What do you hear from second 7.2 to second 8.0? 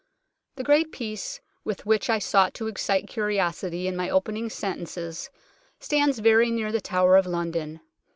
London.